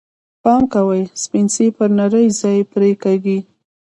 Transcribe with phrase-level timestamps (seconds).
[0.43, 1.01] پام کوئ!
[1.21, 3.37] سپڼسی پر نري ځای پرې کېږي.